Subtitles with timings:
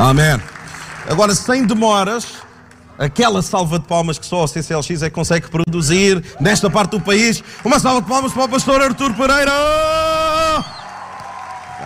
[0.00, 0.40] Amém.
[1.10, 2.38] Agora, sem demoras,
[2.98, 7.00] aquela salva de palmas que só a CCLX é que consegue produzir nesta parte do
[7.00, 7.44] país.
[7.62, 9.52] Uma salva de palmas para o pastor Artur Pereira.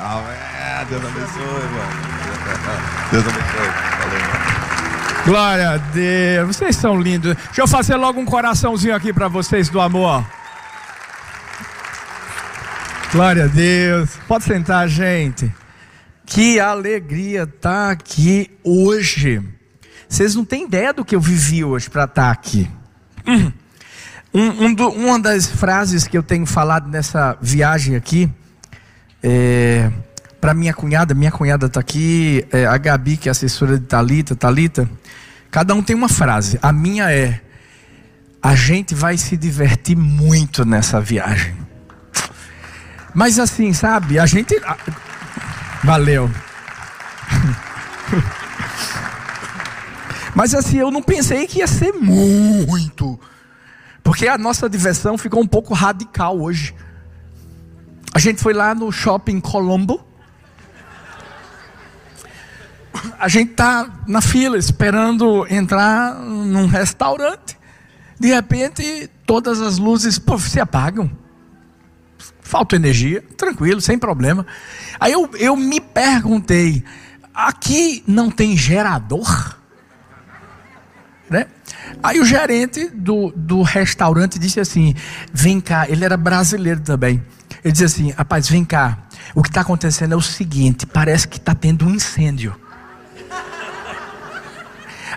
[0.01, 0.87] Amém.
[0.89, 1.87] Deus abençoe, irmão.
[3.11, 3.95] Deus abençoe.
[5.25, 7.35] Glória a Deus, vocês são lindos.
[7.35, 10.25] Deixa eu fazer logo um coraçãozinho aqui para vocês do amor.
[13.11, 14.11] Glória a Deus.
[14.29, 15.64] Pode sentar, gente.
[16.27, 19.43] Que alegria estar tá aqui hoje.
[20.09, 22.69] Vocês não têm ideia do que eu vivi hoje para estar tá aqui.
[24.37, 28.29] Um, um do, uma das frases que eu tenho falado nessa viagem aqui,
[29.23, 29.89] é,
[30.41, 34.35] para minha cunhada, minha cunhada está aqui, é, a Gabi, que é assessora de Talita,
[34.35, 34.91] Talita.
[35.53, 36.59] Cada um tem uma frase.
[36.61, 37.41] A minha é:
[38.43, 41.55] a gente vai se divertir muito nessa viagem.
[43.15, 44.19] Mas assim, sabe?
[44.19, 44.61] A gente.
[45.85, 46.31] Valeu.
[50.35, 53.21] Mas assim, eu não pensei que ia ser muito.
[54.03, 56.75] Porque a nossa diversão ficou um pouco radical hoje.
[58.15, 60.03] A gente foi lá no shopping Colombo.
[63.19, 67.59] A gente tá na fila esperando entrar num restaurante.
[68.19, 71.24] De repente, todas as luzes puff, se apagam.
[72.55, 74.47] Falta energia, tranquilo, sem problema.
[75.01, 76.85] Aí eu, eu me perguntei:
[77.35, 79.57] aqui não tem gerador?
[81.29, 81.49] Né?
[82.01, 84.95] Aí o gerente do, do restaurante disse assim:
[85.33, 87.21] vem cá, ele era brasileiro também.
[87.65, 88.99] Ele disse assim: rapaz, vem cá.
[89.35, 92.55] O que está acontecendo é o seguinte: parece que está tendo um incêndio.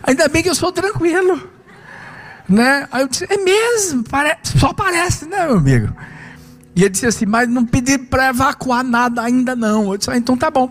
[0.02, 1.48] Ainda bem que eu sou tranquilo.
[2.50, 2.88] Né?
[2.92, 4.04] Aí eu disse: é mesmo?
[4.06, 4.36] Pare...
[4.42, 5.94] Só parece, né, meu amigo?
[6.78, 9.92] E ele disse assim: mas não pedi para evacuar nada ainda não.
[9.92, 10.70] Eu disse: ah, então tá bom.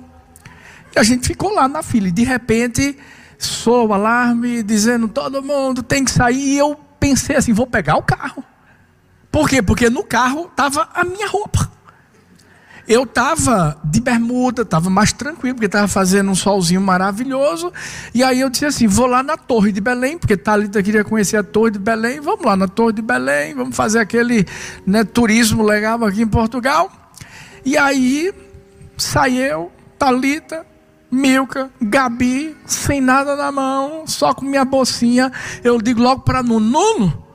[0.94, 2.06] E a gente ficou lá na fila.
[2.06, 2.96] E de repente
[3.36, 6.54] soa o alarme dizendo todo mundo tem que sair.
[6.54, 8.44] E eu pensei assim: vou pegar o carro.
[9.32, 9.60] Por quê?
[9.60, 11.66] Porque no carro estava a minha roupa.
[12.88, 17.72] Eu estava de bermuda, estava mais tranquilo, porque estava fazendo um solzinho maravilhoso.
[18.14, 21.36] E aí eu disse assim: vou lá na Torre de Belém, porque Thalita queria conhecer
[21.36, 22.20] a Torre de Belém.
[22.20, 24.46] Vamos lá na Torre de Belém, vamos fazer aquele
[24.86, 26.91] né, turismo legal aqui em Portugal.
[27.64, 28.32] E aí
[28.96, 30.64] saiu Thalita,
[31.10, 35.32] Milka, Gabi, sem nada na mão, só com minha bolsinha.
[35.64, 37.26] Eu digo logo para Nuno: Nuno,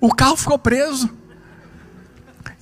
[0.00, 1.21] o carro ficou preso.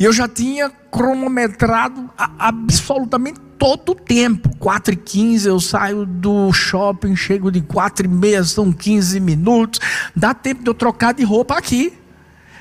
[0.01, 4.49] E eu já tinha cronometrado absolutamente todo o tempo.
[4.57, 9.79] 4 e 15 eu saio do shopping, chego de 4 e meia, são 15 minutos.
[10.17, 11.93] Dá tempo de eu trocar de roupa aqui.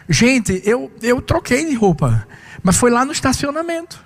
[0.09, 2.27] Gente, eu, eu troquei de roupa,
[2.61, 4.03] mas foi lá no estacionamento.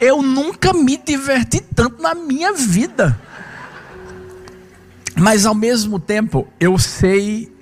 [0.00, 3.20] Eu nunca me diverti tanto na minha vida.
[5.16, 7.52] Mas ao mesmo tempo, eu sei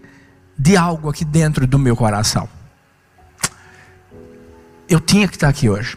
[0.59, 2.47] de algo aqui dentro do meu coração.
[4.93, 5.97] Eu tinha que estar aqui hoje.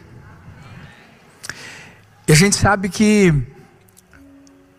[2.26, 3.34] E a gente sabe que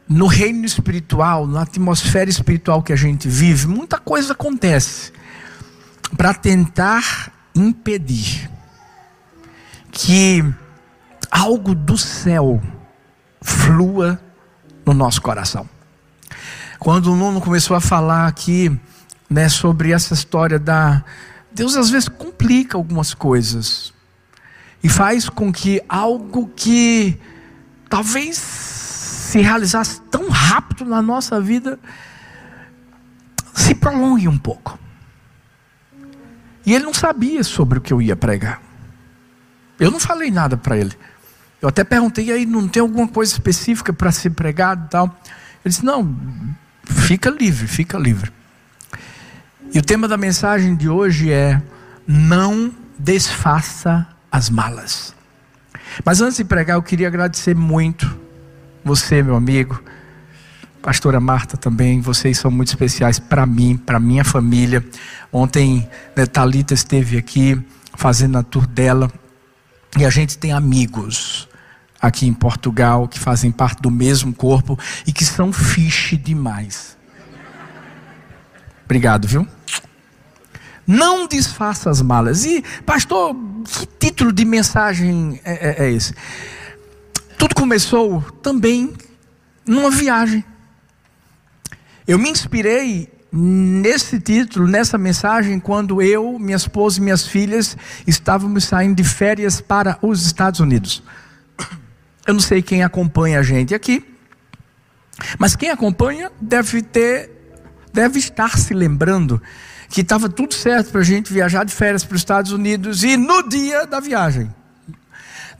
[0.08, 5.12] no reino espiritual, na atmosfera espiritual que a gente vive, muita coisa acontece
[6.16, 8.50] para tentar impedir
[9.92, 10.42] que
[11.30, 12.62] algo do céu
[13.42, 14.18] flua
[14.86, 15.68] no nosso coração.
[16.78, 18.74] Quando o Nuno começou a falar aqui,
[19.28, 21.04] né, sobre essa história da
[21.52, 23.94] Deus às vezes complica algumas coisas
[24.86, 27.18] e faz com que algo que
[27.90, 31.76] talvez se realizasse tão rápido na nossa vida
[33.52, 34.78] se prolongue um pouco.
[36.64, 38.62] E ele não sabia sobre o que eu ia pregar.
[39.80, 40.96] Eu não falei nada para ele.
[41.60, 45.06] Eu até perguntei, aí não tem alguma coisa específica para ser pregado e tal?
[45.64, 46.16] Ele disse, não,
[46.84, 48.30] fica livre, fica livre.
[49.74, 51.60] E o tema da mensagem de hoje é:
[52.06, 55.14] não desfaça as malas.
[56.04, 58.20] Mas antes de pregar, eu queria agradecer muito
[58.84, 59.82] você, meu amigo,
[60.82, 64.84] pastora Marta também, vocês são muito especiais para mim, para minha família.
[65.32, 67.60] Ontem, né, Talita esteve aqui
[67.96, 69.10] fazendo a tour dela
[69.96, 71.48] e a gente tem amigos
[72.00, 76.96] aqui em Portugal que fazem parte do mesmo corpo e que são fiche demais.
[78.84, 79.48] Obrigado, viu?
[80.86, 82.44] Não desfaça as malas.
[82.44, 83.34] E, pastor,
[83.64, 86.14] que título de mensagem é, é, é esse?
[87.36, 88.94] Tudo começou também
[89.66, 90.44] numa viagem.
[92.06, 98.64] Eu me inspirei nesse título, nessa mensagem, quando eu, minha esposa e minhas filhas estávamos
[98.64, 101.02] saindo de férias para os Estados Unidos.
[102.26, 104.04] Eu não sei quem acompanha a gente aqui,
[105.38, 107.30] Mas quem acompanha deve ter,
[107.92, 109.40] deve estar se lembrando
[109.88, 113.16] que estava tudo certo para a gente viajar de férias para os Estados Unidos e
[113.16, 114.52] no dia da viagem.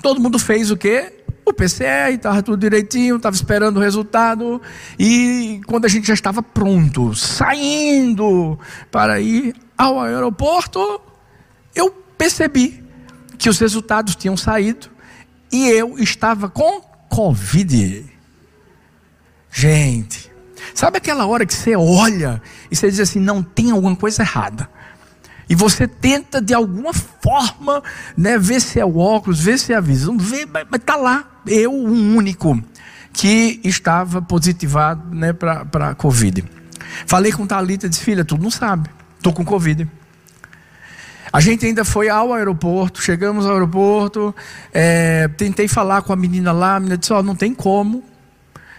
[0.02, 1.24] Todo mundo fez o quê?
[1.44, 4.60] O PCR, estava tudo direitinho, estava esperando o resultado.
[4.98, 8.58] E quando a gente já estava pronto, saindo
[8.90, 11.00] para ir ao aeroporto,
[11.74, 12.84] eu percebi
[13.38, 14.88] que os resultados tinham saído
[15.52, 18.04] e eu estava com Covid.
[19.50, 20.30] Gente,
[20.76, 22.40] sabe aquela hora que você olha
[22.70, 24.68] e você diz assim: não tem alguma coisa errada.
[25.48, 27.82] E você tenta de alguma forma
[28.16, 31.40] né, ver se é o óculos, ver se é a visão, ver, mas está lá.
[31.46, 32.60] Eu, o um único
[33.12, 36.44] que estava positivado né, para a Covid.
[37.06, 39.88] Falei com Thalita, disse: filha, tu não sabe, estou com Covid.
[41.32, 44.34] A gente ainda foi ao aeroporto, chegamos ao aeroporto,
[44.72, 48.02] é, tentei falar com a menina lá, a menina disse: Ó, oh, não tem como.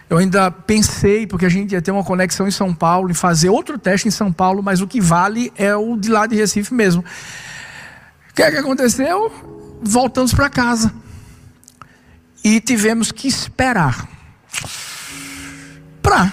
[0.09, 3.49] Eu ainda pensei, porque a gente ia ter uma conexão em São Paulo, em fazer
[3.49, 6.73] outro teste em São Paulo, mas o que vale é o de lá de Recife
[6.73, 7.03] mesmo.
[8.29, 9.31] O que é que aconteceu?
[9.81, 10.93] Voltamos para casa.
[12.43, 14.07] E tivemos que esperar
[16.01, 16.31] para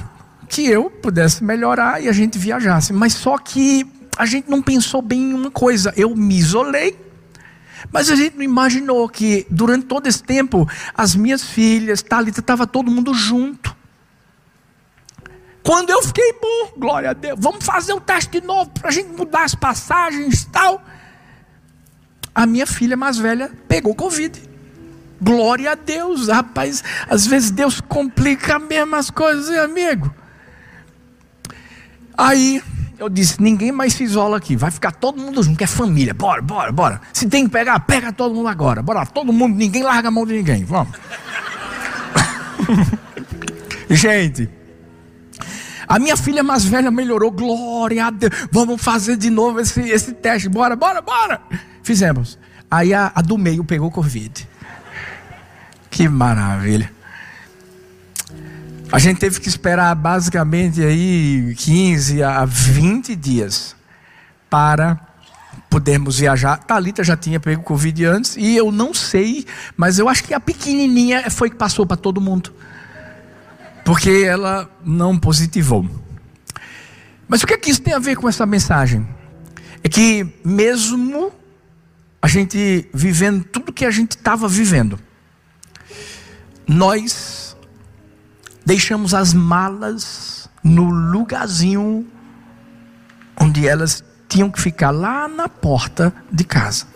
[0.48, 2.92] que eu pudesse melhorar e a gente viajasse.
[2.92, 3.84] Mas só que
[4.16, 5.92] a gente não pensou bem em uma coisa.
[5.96, 6.96] Eu me isolei,
[7.92, 12.66] mas a gente não imaginou que durante todo esse tempo as minhas filhas, Thalita, estava
[12.66, 13.74] todo mundo junto.
[15.62, 18.92] Quando eu fiquei bom, glória a Deus, vamos fazer o teste de novo para a
[18.92, 20.84] gente mudar as passagens e tal.
[22.34, 24.42] A minha filha mais velha pegou Covid.
[25.22, 26.84] Glória a Deus, rapaz.
[27.08, 30.12] Às vezes Deus complica mesmo as coisas, amigo.
[32.16, 32.62] Aí
[32.98, 36.14] eu disse: ninguém mais se isola aqui, vai ficar todo mundo junto, que é família.
[36.14, 37.00] Bora, bora, bora.
[37.12, 38.82] Se tem que pegar, pega todo mundo agora.
[38.82, 40.64] Bora, todo mundo, ninguém larga a mão de ninguém.
[40.64, 40.96] Vamos.
[43.90, 44.48] Gente,
[45.86, 48.32] a minha filha mais velha melhorou, glória a Deus.
[48.50, 50.48] Vamos fazer de novo esse, esse teste.
[50.48, 51.40] Bora, bora, bora.
[51.82, 52.38] Fizemos.
[52.70, 54.48] Aí a, a do meio pegou Covid.
[55.90, 56.90] Que maravilha.
[58.92, 63.74] A gente teve que esperar basicamente aí 15 a 20 dias
[64.48, 65.00] para
[65.68, 66.58] podermos viajar.
[66.58, 69.44] Talita já tinha pego Covid antes e eu não sei,
[69.76, 72.52] mas eu acho que a pequenininha foi que passou para todo mundo.
[73.84, 75.88] Porque ela não positivou.
[77.26, 79.06] Mas o que é que isso tem a ver com essa mensagem?
[79.82, 81.32] É que mesmo
[82.22, 84.98] a gente vivendo tudo que a gente estava vivendo,
[86.66, 87.53] nós
[88.64, 92.06] deixamos as malas no lugarzinho
[93.38, 96.86] onde elas tinham que ficar lá na porta de casa.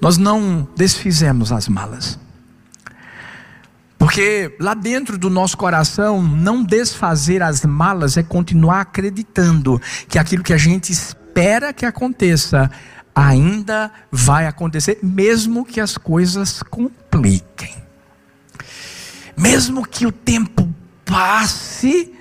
[0.00, 2.18] Nós não desfizemos as malas.
[3.98, 10.42] Porque lá dentro do nosso coração, não desfazer as malas é continuar acreditando que aquilo
[10.42, 12.70] que a gente espera que aconteça
[13.14, 17.89] ainda vai acontecer, mesmo que as coisas compliquem
[19.36, 20.68] mesmo que o tempo
[21.04, 22.12] passe,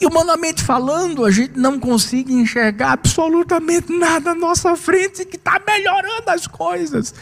[0.00, 5.60] e humanamente falando, a gente não consiga enxergar absolutamente nada à nossa frente que está
[5.64, 7.14] melhorando as coisas.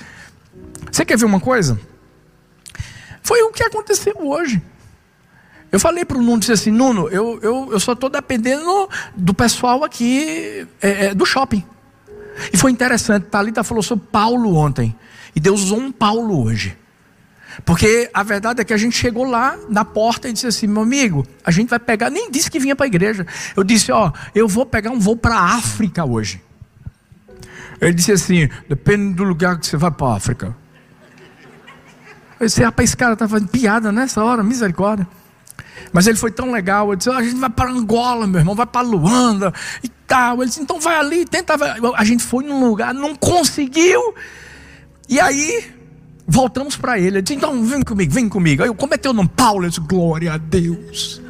[0.90, 1.78] Você quer ver uma coisa?
[3.22, 4.62] Foi o que aconteceu hoje.
[5.70, 9.34] Eu falei para o Nuno, disse assim, Nuno, eu, eu, eu só estou dependendo do
[9.34, 11.62] pessoal aqui é, é, do shopping.
[12.52, 14.96] E foi interessante, Thalita falou sobre Paulo ontem.
[15.36, 16.76] E Deus usou um Paulo hoje.
[17.64, 20.82] Porque a verdade é que a gente chegou lá na porta e disse assim: meu
[20.82, 22.10] amigo, a gente vai pegar.
[22.10, 23.26] Nem disse que vinha para a igreja.
[23.56, 26.42] Eu disse: ó, eu vou pegar um voo para a África hoje.
[27.80, 30.56] Ele disse assim: depende do lugar que você vai para a África.
[32.38, 35.06] Eu disse: rapaz, esse cara está fazendo piada nessa hora, misericórdia.
[35.92, 36.90] Mas ele foi tão legal.
[36.90, 39.52] Eu disse: a gente vai para Angola, meu irmão, vai para Luanda
[39.82, 40.38] e tal.
[40.38, 41.54] Ele disse: então vai ali, tenta.
[41.96, 44.14] A gente foi num lugar, não conseguiu.
[45.08, 45.79] E aí
[46.32, 47.08] Voltamos para ele.
[47.08, 48.62] Ele disse: Então, vem comigo, vem comigo.
[48.62, 49.28] Aí eu, como é teu nome?
[49.34, 49.68] Paulo.
[49.68, 51.20] Disse: Glória a Deus.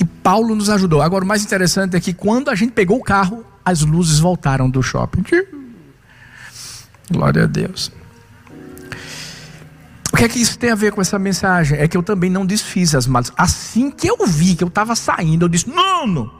[0.00, 1.02] E Paulo nos ajudou.
[1.02, 4.70] Agora, o mais interessante é que quando a gente pegou o carro, as luzes voltaram
[4.70, 5.22] do shopping.
[7.10, 7.92] Glória a Deus.
[10.10, 11.78] O que é que isso tem a ver com essa mensagem?
[11.78, 13.30] É que eu também não desfiz as malas.
[13.36, 16.32] Assim que eu vi que eu estava saindo, eu disse: não.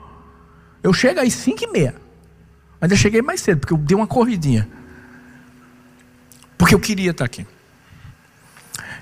[0.81, 1.95] Eu chego às 5 e meia.
[2.81, 4.67] Ainda cheguei mais cedo, porque eu dei uma corridinha.
[6.63, 7.45] Porque eu queria estar aqui.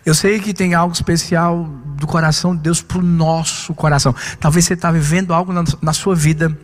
[0.03, 4.15] Eu sei que tem algo especial do coração de Deus para o nosso coração.
[4.39, 6.57] Talvez você está vivendo algo na, na, sua vida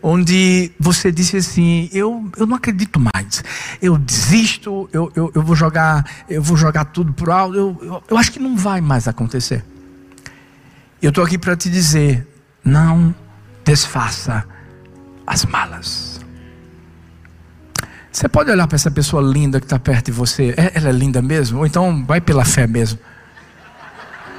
[0.00, 3.42] onde você disse assim: eu, eu não acredito mais,
[3.82, 7.56] eu desisto, eu, eu, eu vou jogar, eu vou jogar tudo para alto.
[7.56, 9.64] Eu, eu, eu acho que não vai mais acontecer.
[11.02, 12.24] Eu estou aqui para te dizer:
[12.64, 13.12] não
[13.64, 14.46] desfaça
[15.26, 16.13] as malas.
[18.14, 20.54] Você pode olhar para essa pessoa linda que está perto de você.
[20.56, 21.58] É, ela é linda mesmo?
[21.58, 22.96] Ou então vai pela fé mesmo?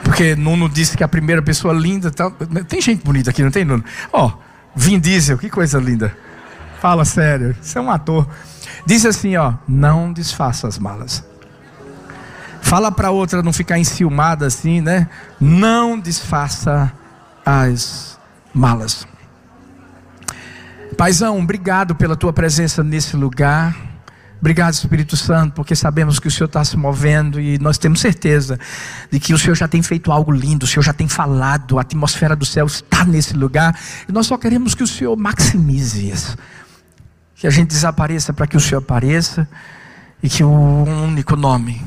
[0.02, 2.10] Porque Nuno disse que a primeira pessoa linda.
[2.10, 2.32] Tá...
[2.70, 3.84] Tem gente bonita aqui, não tem, Nuno?
[4.14, 4.40] Ó, oh,
[4.74, 6.16] Vin Diesel, que coisa linda.
[6.80, 8.26] Fala sério, você é um ator.
[8.86, 11.22] Diz assim, ó, não desfaça as malas.
[12.62, 15.10] Fala para outra não ficar enciumada assim, né?
[15.38, 16.94] Não desfaça
[17.46, 18.18] as
[18.54, 19.06] malas.
[20.98, 23.76] Paizão, obrigado pela tua presença nesse lugar.
[24.40, 28.60] Obrigado, Espírito Santo, porque sabemos que o Senhor está se movendo e nós temos certeza
[29.10, 31.82] de que o Senhor já tem feito algo lindo, o Senhor já tem falado, a
[31.82, 33.78] atmosfera do céu está nesse lugar
[34.08, 36.38] e nós só queremos que o Senhor maximize isso.
[37.34, 39.48] Que a gente desapareça para que o Senhor apareça
[40.22, 41.82] e que o único nome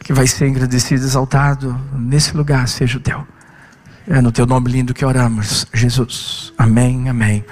[0.00, 3.26] que vai ser agradecido, exaltado nesse lugar seja o teu.
[4.08, 6.52] É no teu nome lindo que oramos, Jesus.
[6.56, 7.44] Amém, amém.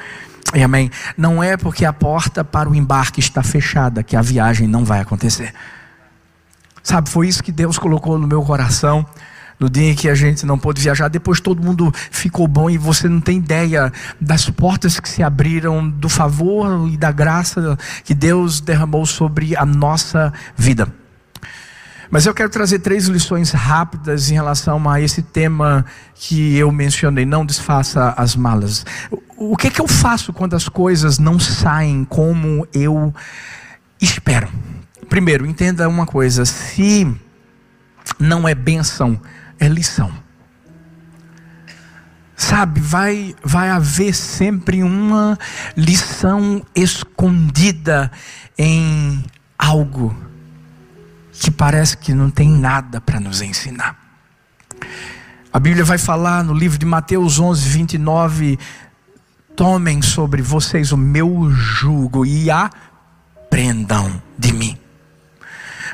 [0.54, 0.90] E amém.
[1.16, 5.00] Não é porque a porta para o embarque está fechada que a viagem não vai
[5.00, 5.52] acontecer.
[6.82, 9.06] Sabe, foi isso que Deus colocou no meu coração
[9.58, 11.08] no dia em que a gente não pôde viajar.
[11.08, 15.88] Depois todo mundo ficou bom e você não tem ideia das portas que se abriram,
[15.88, 20.88] do favor e da graça que Deus derramou sobre a nossa vida.
[22.10, 25.84] Mas eu quero trazer três lições rápidas em relação a esse tema
[26.14, 27.26] que eu mencionei.
[27.26, 28.84] Não desfaça as malas.
[29.36, 33.14] O que, é que eu faço quando as coisas não saem como eu
[34.00, 34.48] espero?
[35.08, 37.06] Primeiro, entenda uma coisa: se
[38.18, 39.20] não é benção,
[39.60, 40.10] é lição.
[42.34, 45.36] Sabe, vai, vai haver sempre uma
[45.76, 48.10] lição escondida
[48.56, 49.24] em
[49.58, 50.16] algo
[51.38, 53.96] que parece que não tem nada para nos ensinar.
[55.52, 58.58] A Bíblia vai falar no livro de Mateus 11, 29:
[59.56, 64.78] Tomem sobre vocês o meu jugo e aprendam de mim.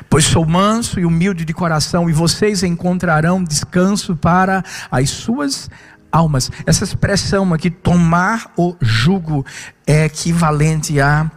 [0.09, 5.69] Pois sou manso e humilde de coração, e vocês encontrarão descanso para as suas
[6.11, 6.51] almas.
[6.65, 9.45] Essa expressão aqui, tomar o jugo,
[9.87, 11.31] é equivalente a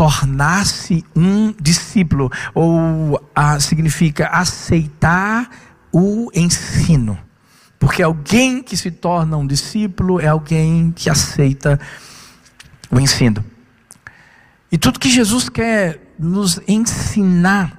[0.00, 5.50] tornar-se um discípulo, ou a, significa aceitar
[5.92, 7.18] o ensino.
[7.78, 11.78] Porque alguém que se torna um discípulo é alguém que aceita
[12.90, 13.44] o ensino.
[14.72, 17.78] E tudo que Jesus quer nos ensinar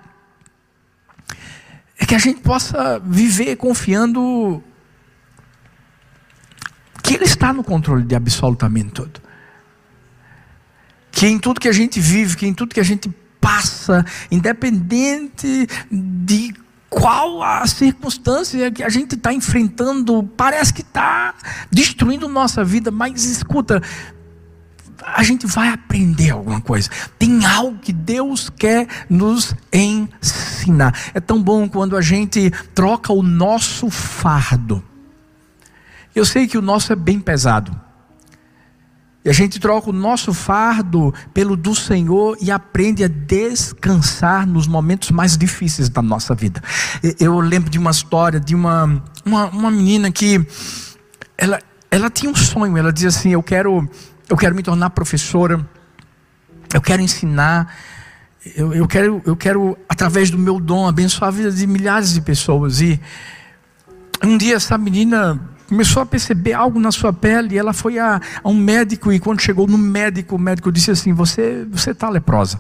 [1.98, 4.62] é que a gente possa viver confiando
[7.02, 9.31] que Ele está no controle de absolutamente tudo
[11.22, 13.08] que em tudo que a gente vive, que em tudo que a gente
[13.40, 16.52] passa, independente de
[16.90, 21.36] qual a circunstância que a gente está enfrentando, parece que está
[21.70, 23.84] destruindo nossa vida, mas escuta,
[25.06, 26.90] a gente vai aprender alguma coisa.
[27.20, 31.12] Tem algo que Deus quer nos ensinar.
[31.14, 34.84] É tão bom quando a gente troca o nosso fardo.
[36.16, 37.80] Eu sei que o nosso é bem pesado.
[39.24, 44.66] E a gente troca o nosso fardo pelo do Senhor e aprende a descansar nos
[44.66, 46.62] momentos mais difíceis da nossa vida.
[47.20, 50.44] Eu lembro de uma história de uma, uma, uma menina que
[51.38, 51.60] ela,
[51.92, 53.88] ela tinha um sonho, ela dizia assim: eu quero,
[54.28, 55.64] eu quero me tornar professora,
[56.74, 57.76] eu quero ensinar,
[58.56, 62.22] eu, eu, quero, eu quero, através do meu dom, abençoar a vida de milhares de
[62.22, 62.82] pessoas.
[62.82, 63.00] E
[64.24, 67.58] um dia essa menina começou a perceber algo na sua pele.
[67.58, 71.14] Ela foi a, a, um médico e quando chegou no médico, o médico disse assim:
[71.14, 72.60] Você você está leprosa.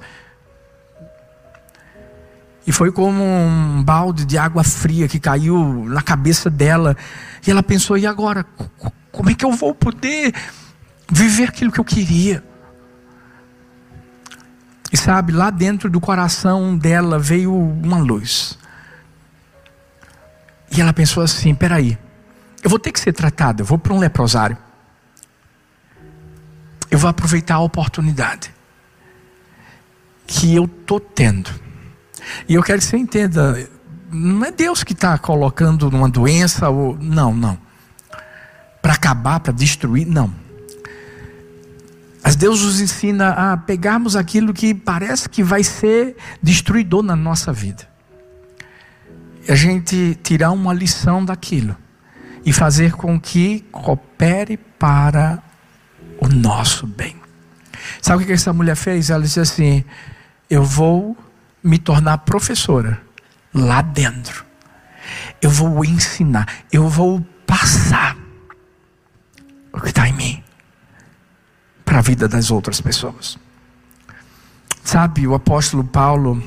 [2.65, 6.95] E foi como um balde de água fria que caiu na cabeça dela.
[7.45, 8.45] E ela pensou: e agora?
[9.11, 10.33] Como é que eu vou poder
[11.11, 12.41] viver aquilo que eu queria?
[14.89, 18.57] E sabe, lá dentro do coração dela veio uma luz.
[20.71, 21.97] E ela pensou assim: peraí,
[22.63, 24.57] eu vou ter que ser tratado, eu vou para um leprosário.
[26.89, 28.53] Eu vou aproveitar a oportunidade
[30.27, 31.49] que eu estou tendo.
[32.47, 33.67] E eu quero que você entenda,
[34.11, 37.57] não é Deus que está colocando numa doença, ou, não, não.
[38.81, 40.33] Para acabar, para destruir, não.
[42.23, 47.51] Mas Deus nos ensina a pegarmos aquilo que parece que vai ser destruidor na nossa
[47.51, 47.89] vida.
[49.47, 51.75] E a gente tirar uma lição daquilo
[52.45, 55.41] e fazer com que coopere para
[56.19, 57.15] o nosso bem.
[58.01, 59.09] Sabe o que essa mulher fez?
[59.09, 59.83] Ela disse assim:
[60.49, 61.17] Eu vou
[61.63, 63.01] me tornar professora
[63.53, 64.45] lá dentro.
[65.41, 68.15] Eu vou ensinar, eu vou passar
[69.73, 70.43] o que está em mim
[71.83, 73.37] para a vida das outras pessoas.
[74.83, 76.41] Sabe, o apóstolo Paulo,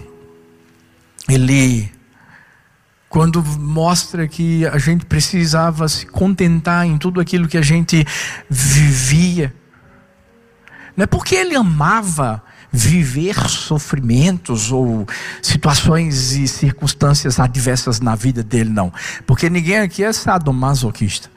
[1.29, 1.91] ele,
[3.14, 8.04] quando mostra que a gente precisava se contentar em tudo aquilo que a gente
[8.50, 9.54] vivia,
[10.97, 12.42] não é porque ele amava
[12.73, 15.06] viver sofrimentos ou
[15.40, 18.92] situações e circunstâncias adversas na vida dele, não.
[19.25, 21.30] Porque ninguém aqui é sadomasoquista.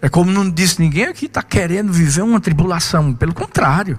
[0.00, 3.12] É como não disse, ninguém aqui está querendo viver uma tribulação.
[3.12, 3.98] Pelo contrário.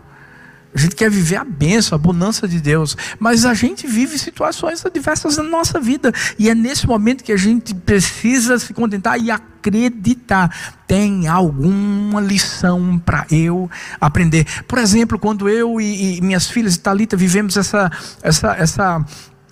[0.73, 2.95] A gente quer viver a bênção, a bonança de Deus.
[3.19, 6.13] Mas a gente vive situações adversas na nossa vida.
[6.37, 10.77] E é nesse momento que a gente precisa se contentar e acreditar.
[10.87, 14.45] Tem alguma lição para eu aprender.
[14.67, 19.05] Por exemplo, quando eu e, e minhas filhas e Talita vivemos essa, essa, essa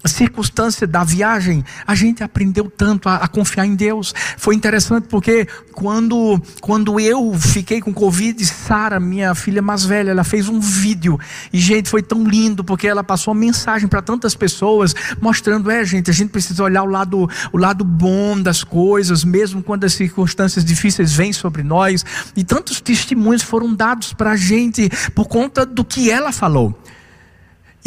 [0.05, 4.13] circunstância da viagem, a gente aprendeu tanto a, a, confiar em Deus.
[4.37, 10.23] Foi interessante porque quando, quando eu fiquei com Covid, Sara, minha filha mais velha, ela
[10.23, 11.19] fez um vídeo.
[11.51, 15.83] E, gente, foi tão lindo porque ela passou uma mensagem para tantas pessoas, mostrando: é,
[15.83, 19.93] gente, a gente precisa olhar o lado, o lado bom das coisas, mesmo quando as
[19.93, 22.05] circunstâncias difíceis vêm sobre nós.
[22.35, 26.77] E tantos testemunhos foram dados para a gente por conta do que ela falou.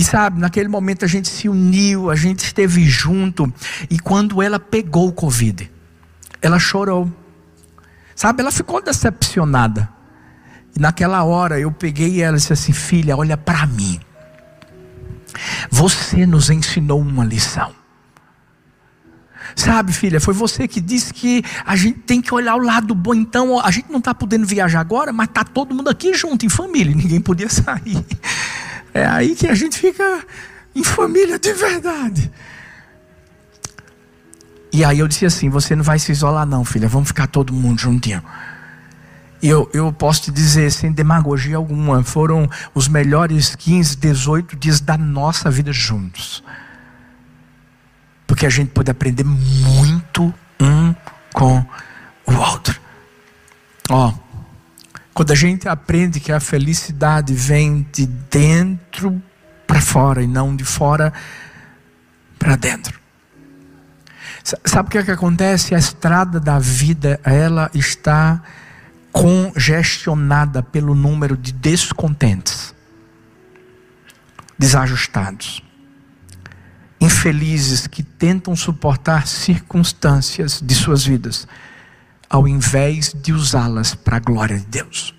[0.01, 3.53] E sabe, naquele momento a gente se uniu, a gente esteve junto.
[3.91, 5.71] E quando ela pegou o Covid,
[6.41, 7.13] ela chorou.
[8.17, 9.91] Sabe, ela ficou decepcionada.
[10.75, 14.01] E naquela hora eu peguei ela e disse assim: Filha, olha para mim.
[15.71, 17.71] Você nos ensinou uma lição.
[19.55, 23.13] Sabe, filha, foi você que disse que a gente tem que olhar o lado bom.
[23.13, 26.49] Então, a gente não está podendo viajar agora, mas está todo mundo aqui junto, em
[26.49, 26.95] família.
[26.95, 28.03] Ninguém podia sair.
[28.93, 30.25] É aí que a gente fica
[30.75, 32.31] em família de verdade.
[34.73, 37.53] E aí eu disse assim: você não vai se isolar, não, filha, vamos ficar todo
[37.53, 38.23] mundo juntinho.
[39.43, 44.81] E eu, eu posso te dizer, sem demagogia alguma, foram os melhores 15, 18 dias
[44.81, 46.45] da nossa vida juntos.
[48.27, 50.95] Porque a gente pode aprender muito um
[51.33, 51.65] com
[52.27, 52.79] o outro.
[53.89, 54.09] Ó.
[54.09, 54.30] Oh,
[55.13, 59.23] quando a gente aprende que a felicidade vem de dentro
[59.67, 61.13] para fora e não de fora
[62.39, 62.99] para dentro.
[64.65, 65.75] Sabe o que, é que acontece?
[65.75, 68.43] A estrada da vida, ela está
[69.13, 72.75] congestionada pelo número de descontentes,
[74.59, 75.63] desajustados,
[77.01, 81.47] infelizes que tentam suportar circunstâncias de suas vidas
[82.31, 85.13] ao invés de usá-las para a glória de Deus.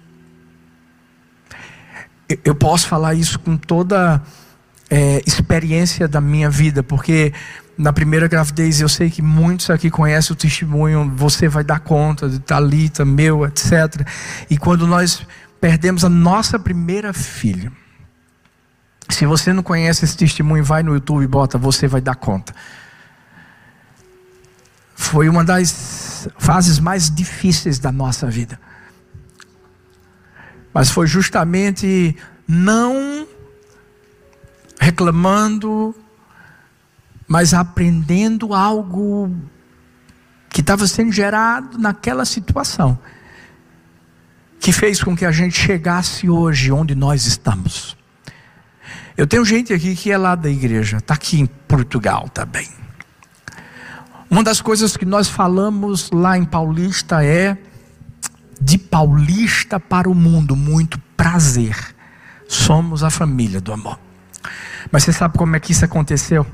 [2.46, 4.24] Eu posso falar isso com toda
[4.90, 7.34] é, experiência da minha vida, porque
[7.78, 12.30] na primeira gravidez eu sei que muitos aqui conhecem o testemunho, você vai dar conta
[12.30, 14.08] de Talita, meu, etc.
[14.50, 15.28] E quando nós
[15.60, 17.70] perdemos a nossa primeira filha,
[19.10, 22.54] se você não conhece esse testemunho, vai no YouTube e bota, você vai dar conta.
[24.96, 26.01] Foi uma das
[26.38, 28.60] fases mais difíceis da nossa vida.
[30.74, 32.16] Mas foi justamente
[32.48, 33.28] não
[34.80, 35.96] reclamando,
[37.28, 39.34] mas aprendendo algo
[40.50, 43.00] que estava sendo gerado naquela situação,
[44.60, 47.96] que fez com que a gente chegasse hoje onde nós estamos.
[49.16, 52.68] Eu tenho gente aqui que é lá da igreja, está aqui em Portugal também.
[54.32, 57.58] Uma das coisas que nós falamos lá em Paulista é
[58.62, 61.76] de Paulista para o mundo, muito prazer.
[62.48, 64.00] Somos a família do amor.
[64.90, 66.48] Mas você sabe como é que isso aconteceu?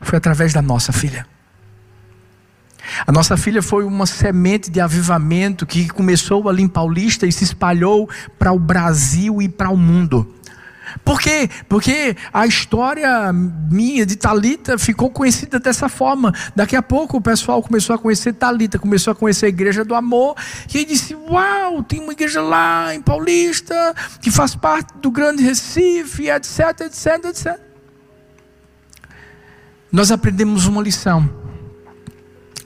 [0.00, 1.26] Foi através da nossa filha.
[3.04, 7.42] A nossa filha foi uma semente de avivamento que começou ali em Paulista e se
[7.42, 8.08] espalhou
[8.38, 10.36] para o Brasil e para o mundo.
[11.04, 11.48] Por quê?
[11.68, 16.32] Porque a história minha de Talita ficou conhecida dessa forma.
[16.54, 19.94] Daqui a pouco o pessoal começou a conhecer Talita, começou a conhecer a igreja do
[19.94, 20.36] amor,
[20.72, 25.42] e aí disse: "Uau, tem uma igreja lá em Paulista que faz parte do Grande
[25.42, 27.60] Recife, etc, etc, etc".
[29.90, 31.43] Nós aprendemos uma lição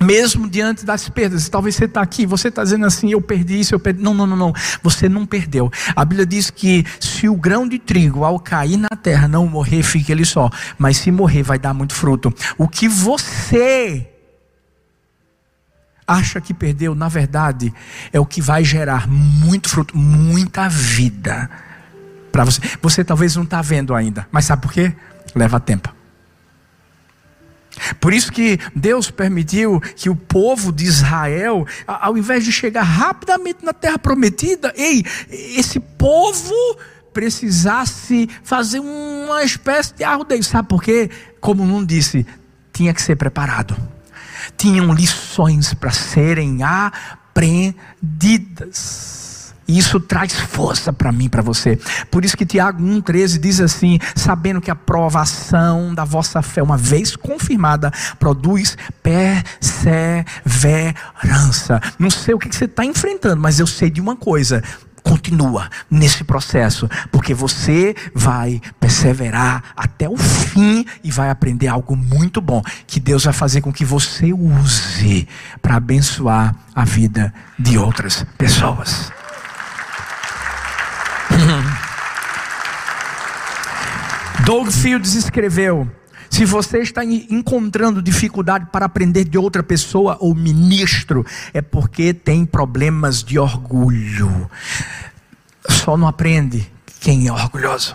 [0.00, 1.48] mesmo diante das perdas.
[1.48, 4.02] Talvez você está aqui, você está dizendo assim: eu perdi isso, eu perdi.
[4.02, 4.52] Não, não, não, não.
[4.82, 5.70] Você não perdeu.
[5.94, 9.82] A Bíblia diz que se o grão de trigo, ao cair na terra, não morrer,
[9.82, 10.50] fica ele só.
[10.78, 12.32] Mas se morrer, vai dar muito fruto.
[12.56, 14.08] O que você
[16.06, 17.72] acha que perdeu, na verdade,
[18.12, 21.50] é o que vai gerar muito fruto, muita vida
[22.32, 22.60] para você.
[22.80, 24.94] Você talvez não está vendo ainda, mas sabe por quê?
[25.34, 25.97] Leva tempo.
[28.00, 33.64] Por isso que Deus permitiu que o povo de Israel, ao invés de chegar rapidamente
[33.64, 36.54] na terra prometida, ei, esse povo
[37.12, 40.44] precisasse fazer uma espécie de arrudeio.
[40.44, 41.10] Sabe por quê?
[41.40, 42.26] Como não disse,
[42.72, 43.76] tinha que ser preparado.
[44.56, 47.76] Tinham lições para serem aprendidas.
[49.68, 51.78] Isso traz força para mim, para você.
[52.10, 56.78] Por isso que Tiago 1,13 diz assim: sabendo que a provação da vossa fé, uma
[56.78, 61.82] vez confirmada, produz perseverança.
[61.98, 64.62] Não sei o que você está enfrentando, mas eu sei de uma coisa:
[65.02, 72.40] continua nesse processo, porque você vai perseverar até o fim e vai aprender algo muito
[72.40, 75.28] bom que Deus vai fazer com que você use
[75.60, 79.12] para abençoar a vida de outras pessoas.
[84.48, 85.86] Doug Fields escreveu:
[86.30, 92.46] se você está encontrando dificuldade para aprender de outra pessoa ou ministro, é porque tem
[92.46, 94.50] problemas de orgulho.
[95.68, 96.66] Só não aprende
[96.98, 97.94] quem é orgulhoso.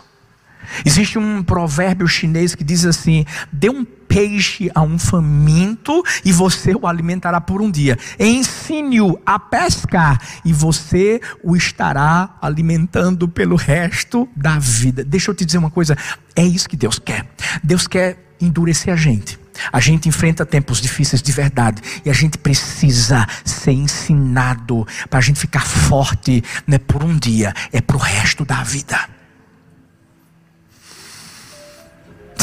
[0.85, 3.83] Existe um provérbio chinês que diz assim: dê um
[4.13, 7.97] peixe a um faminto e você o alimentará por um dia.
[8.19, 15.03] Ensine-o a pescar e você o estará alimentando pelo resto da vida.
[15.03, 15.97] Deixa eu te dizer uma coisa:
[16.35, 17.27] é isso que Deus quer.
[17.63, 19.39] Deus quer endurecer a gente.
[19.71, 25.21] A gente enfrenta tempos difíceis de verdade e a gente precisa ser ensinado para a
[25.21, 29.22] gente ficar forte, não é por um dia, é para o resto da vida.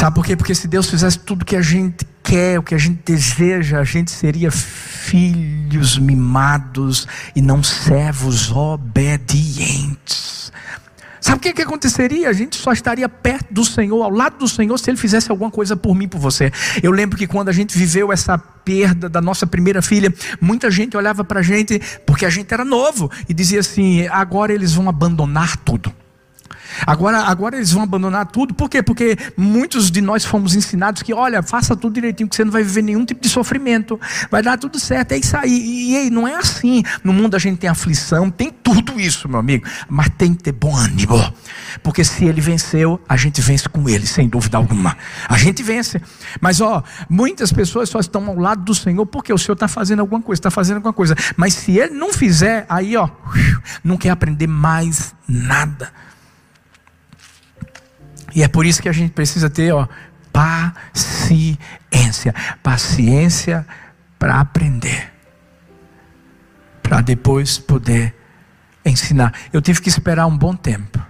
[0.01, 0.35] Sabe por quê?
[0.35, 3.81] Porque se Deus fizesse tudo o que a gente quer, o que a gente deseja,
[3.81, 10.51] a gente seria filhos mimados e não servos obedientes.
[11.21, 12.31] Sabe o que, que aconteceria?
[12.31, 15.51] A gente só estaria perto do Senhor, ao lado do Senhor, se Ele fizesse alguma
[15.51, 16.51] coisa por mim, por você.
[16.83, 20.11] Eu lembro que quando a gente viveu essa perda da nossa primeira filha,
[20.41, 24.55] muita gente olhava para a gente, porque a gente era novo, e dizia assim: agora
[24.55, 25.93] eles vão abandonar tudo.
[26.87, 28.83] Agora, agora eles vão abandonar tudo, por quê?
[28.83, 32.63] Porque muitos de nós fomos ensinados que, olha, faça tudo direitinho, que você não vai
[32.63, 35.51] viver nenhum tipo de sofrimento, vai dar tudo certo, é isso aí.
[35.51, 36.83] E, e não é assim.
[37.03, 40.53] No mundo a gente tem aflição, tem tudo isso, meu amigo, mas tem que ter
[40.53, 41.33] bom ânimo,
[41.83, 44.97] porque se ele venceu, a gente vence com ele, sem dúvida alguma.
[45.29, 46.01] A gente vence.
[46.41, 50.01] Mas, ó, muitas pessoas só estão ao lado do Senhor porque o Senhor está fazendo
[50.01, 51.15] alguma coisa, está fazendo alguma coisa.
[51.37, 53.09] Mas se ele não fizer, aí, ó,
[53.83, 55.93] não quer aprender mais nada.
[58.35, 59.87] E é por isso que a gente precisa ter, ó,
[60.33, 61.59] paciência.
[62.63, 63.67] Paciência
[64.19, 65.13] para aprender.
[66.83, 68.15] Para depois poder
[68.85, 69.35] ensinar.
[69.53, 71.01] Eu tive que esperar um bom tempo.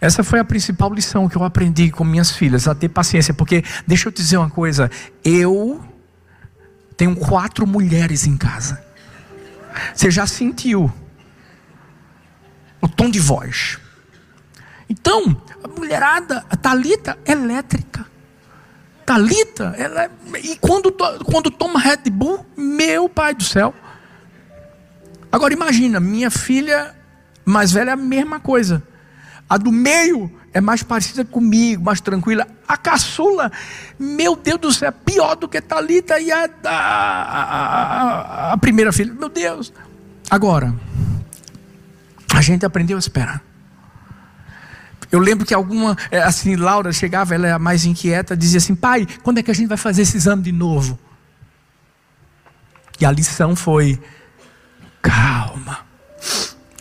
[0.00, 3.64] Essa foi a principal lição que eu aprendi com minhas filhas, a ter paciência, porque
[3.86, 4.90] deixa eu te dizer uma coisa,
[5.24, 5.82] eu
[6.96, 8.84] tenho quatro mulheres em casa.
[9.94, 10.92] Você já sentiu
[12.80, 13.78] o tom de voz?
[14.88, 18.06] Então, a mulherada, a Talita elétrica.
[19.04, 20.10] Talita, ela é,
[20.42, 23.74] e quando quando toma Red Bull, meu pai do céu.
[25.32, 26.94] Agora imagina, minha filha
[27.44, 28.82] mais velha é a mesma coisa.
[29.48, 32.46] A do meio é mais parecida comigo, mais tranquila.
[32.66, 33.50] A caçula,
[33.98, 38.92] meu Deus do céu, é pior do que Talita e a, a, a, a primeira
[38.92, 39.12] filha.
[39.14, 39.72] Meu Deus.
[40.30, 40.74] Agora,
[42.34, 43.47] a gente aprendeu a esperar.
[45.10, 49.06] Eu lembro que alguma, é, assim, Laura chegava, ela era mais inquieta, dizia assim: pai,
[49.22, 50.98] quando é que a gente vai fazer esse exame de novo?
[53.00, 54.00] E a lição foi:
[55.00, 55.86] calma.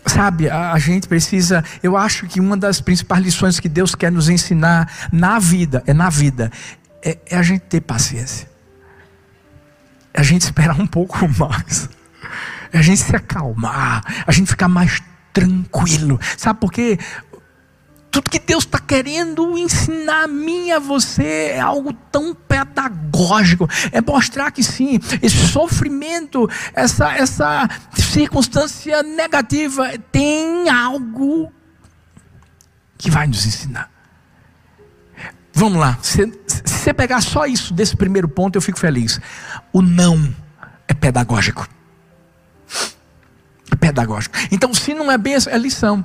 [0.05, 4.11] Sabe, a, a gente precisa, eu acho que uma das principais lições que Deus quer
[4.11, 6.51] nos ensinar na vida, é na vida,
[7.03, 8.49] é, é a gente ter paciência.
[10.13, 11.89] É a gente esperar um pouco mais.
[12.71, 16.19] É a gente se acalmar, a gente ficar mais tranquilo.
[16.35, 16.97] Sabe por quê?
[18.17, 23.69] Tudo que Deus está querendo ensinar a mim e a você é algo tão pedagógico.
[23.91, 31.53] É mostrar que sim, esse sofrimento, essa, essa circunstância negativa tem algo
[32.97, 33.87] que vai nos ensinar.
[35.53, 36.25] Vamos lá, se,
[36.65, 39.21] você pegar só isso desse primeiro ponto, eu fico feliz.
[39.71, 40.35] O não
[40.87, 41.69] é pedagógico.
[43.71, 44.35] É pedagógico.
[44.51, 46.03] Então, se não é essa, é lição.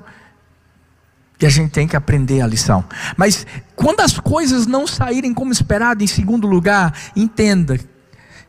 [1.43, 2.85] E a gente tem que aprender a lição.
[3.17, 7.79] Mas quando as coisas não saírem como esperado, em segundo lugar, entenda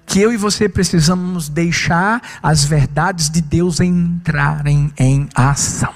[0.05, 5.91] que eu e você precisamos deixar as verdades de Deus entrarem em ação.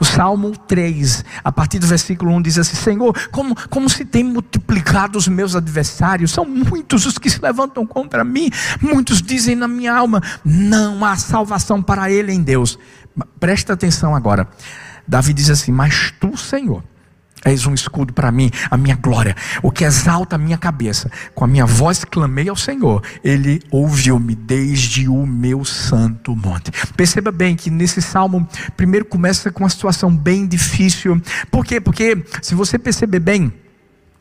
[0.00, 4.24] O Salmo 3, a partir do versículo 1, diz assim: Senhor, como, como se tem
[4.24, 9.68] multiplicado os meus adversários, são muitos os que se levantam contra mim, muitos dizem na
[9.68, 12.78] minha alma: não há salvação para ele em Deus.
[13.38, 14.48] Presta atenção agora.
[15.06, 16.82] Davi diz assim: Mas tu, Senhor,
[17.44, 21.10] És um escudo para mim, a minha glória, o que exalta a minha cabeça.
[21.34, 26.72] Com a minha voz clamei ao Senhor, Ele ouviu-me desde o meu santo monte.
[26.96, 31.20] Perceba bem que nesse salmo, primeiro começa com uma situação bem difícil.
[31.50, 31.80] Por quê?
[31.82, 33.52] Porque, se você perceber bem,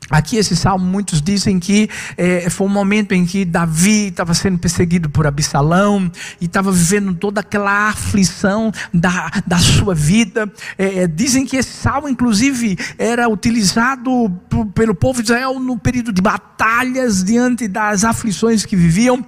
[0.09, 4.57] Aqui esse salmo, muitos dizem que é, foi um momento em que Davi estava sendo
[4.57, 6.11] perseguido por Absalão
[6.41, 10.51] e estava vivendo toda aquela aflição da, da sua vida.
[10.77, 14.29] É, dizem que esse salmo, inclusive, era utilizado
[14.75, 19.25] pelo povo de Israel no período de batalhas diante das aflições que viviam.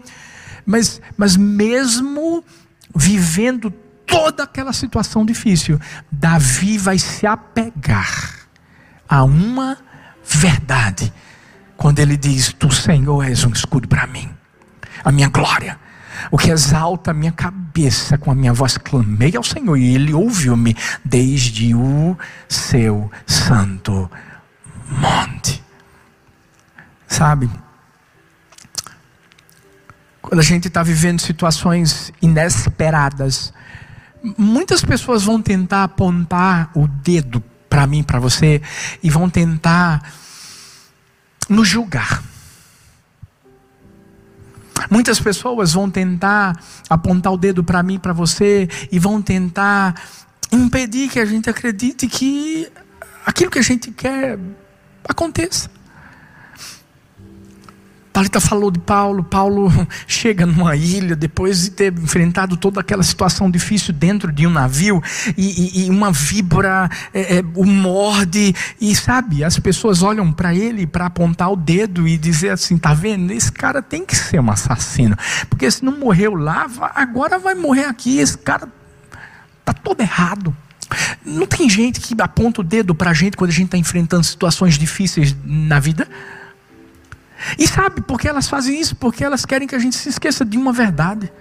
[0.65, 2.43] Mas, mas mesmo
[2.93, 3.71] vivendo
[4.05, 5.79] toda aquela situação difícil,
[6.11, 8.45] Davi vai se apegar
[9.07, 9.77] a uma
[10.25, 11.13] verdade
[11.77, 14.29] quando ele diz: Tu, Senhor, és um escudo para mim,
[15.03, 15.79] a minha glória,
[16.31, 18.17] o que exalta a minha cabeça.
[18.17, 24.09] Com a minha voz clamei ao Senhor e ele ouviu-me desde o seu santo
[24.87, 25.63] monte.
[27.07, 27.49] Sabe?
[30.21, 33.53] Quando a gente está vivendo situações inesperadas,
[34.37, 37.43] muitas pessoas vão tentar apontar o dedo
[37.75, 38.61] para mim, para você,
[39.03, 40.01] e vão tentar
[41.49, 42.23] nos julgar.
[44.89, 46.57] Muitas pessoas vão tentar
[46.89, 49.93] apontar o dedo para mim, para você, e vão tentar
[50.53, 52.65] impedir que a gente acredite que
[53.25, 54.39] aquilo que a gente quer
[55.09, 55.69] aconteça.
[58.15, 59.25] Talita falou de Paulo.
[59.25, 59.69] Paulo
[60.07, 65.03] chega numa ilha depois de ter enfrentado toda aquela situação difícil dentro de um navio
[65.35, 70.55] e, e, e uma víbora é, é, o morde e sabe as pessoas olham para
[70.55, 73.33] ele para apontar o dedo e dizer assim, tá vendo?
[73.33, 75.17] Esse cara tem que ser um assassino
[75.49, 78.19] porque se não morreu lá, agora vai morrer aqui.
[78.19, 78.69] Esse cara
[79.65, 80.55] tá todo errado.
[81.25, 84.23] Não tem gente que aponta o dedo para a gente quando a gente está enfrentando
[84.23, 86.07] situações difíceis na vida.
[87.57, 88.95] E sabe por que elas fazem isso?
[88.95, 91.31] Porque elas querem que a gente se esqueça de uma verdade.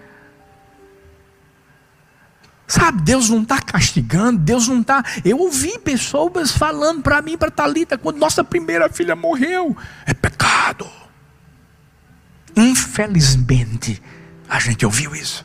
[2.66, 5.04] Sabe, Deus não está castigando, Deus não está.
[5.24, 10.88] Eu ouvi pessoas falando para mim, para Talita, quando nossa primeira filha morreu, é pecado.
[12.56, 14.02] Infelizmente,
[14.48, 15.44] a gente ouviu isso.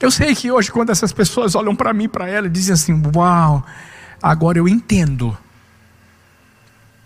[0.00, 3.64] Eu sei que hoje, quando essas pessoas olham para mim, para ela, dizem assim: Uau,
[4.22, 5.36] agora eu entendo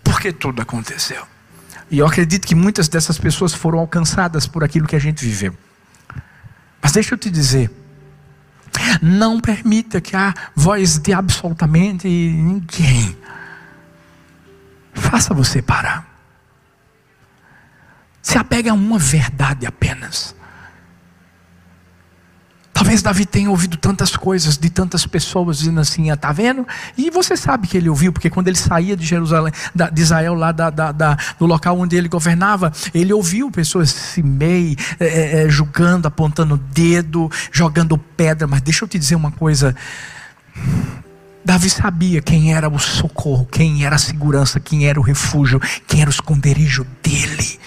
[0.02, 1.26] porque tudo aconteceu.
[1.92, 5.54] E eu acredito que muitas dessas pessoas foram alcançadas por aquilo que a gente viveu.
[6.80, 7.70] Mas deixa eu te dizer,
[9.02, 13.14] não permita que a voz de absolutamente ninguém
[14.94, 16.08] faça você parar.
[18.22, 20.34] Se apega a uma verdade apenas.
[22.82, 26.66] Talvez Davi tenha ouvido tantas coisas de tantas pessoas dizendo assim, está ah, vendo?
[26.98, 30.50] E você sabe que ele ouviu, porque quando ele saía de Jerusalém, de Israel, lá
[30.50, 35.48] da, da, da, do local onde ele governava, ele ouviu pessoas se meio, é, é,
[35.48, 38.48] julgando, apontando o dedo, jogando pedra.
[38.48, 39.76] Mas deixa eu te dizer uma coisa.
[41.44, 46.00] Davi sabia quem era o socorro, quem era a segurança, quem era o refúgio, quem
[46.00, 47.60] era o esconderijo dele.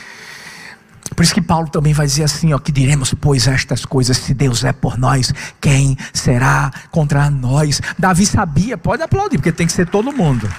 [1.15, 4.33] Por isso que Paulo também vai dizer assim, ó, que diremos, pois estas coisas, se
[4.33, 7.81] Deus é por nós, quem será contra nós?
[7.97, 10.49] Davi sabia, pode aplaudir, porque tem que ser todo mundo.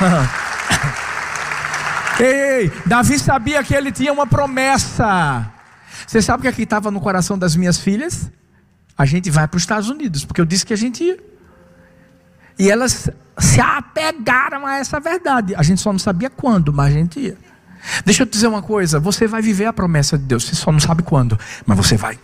[2.18, 5.50] ei, Davi sabia que ele tinha uma promessa.
[6.06, 8.30] Você sabe o que aqui é estava no coração das minhas filhas?
[8.96, 11.18] A gente vai para os Estados Unidos, porque eu disse que a gente ia.
[12.58, 15.54] E elas se apegaram a essa verdade.
[15.54, 17.36] A gente só não sabia quando, mas a gente ia.
[18.04, 20.72] Deixa eu te dizer uma coisa: você vai viver a promessa de Deus, você só
[20.72, 22.18] não sabe quando, mas você vai.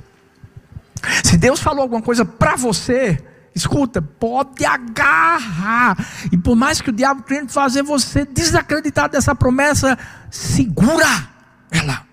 [1.25, 3.23] Se Deus falou alguma coisa para você,
[3.55, 5.97] escuta, pode agarrar.
[6.31, 9.99] E por mais que o diabo tente fazer você desacreditar dessa promessa,
[10.31, 11.29] segura
[11.71, 12.11] ela.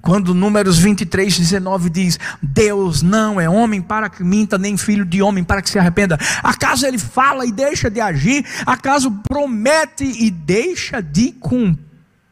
[0.00, 5.22] Quando Números 23, 19 diz: Deus não é homem para que minta, nem filho de
[5.22, 6.18] homem para que se arrependa.
[6.42, 8.44] Acaso ele fala e deixa de agir?
[8.66, 11.83] Acaso promete e deixa de cumprir?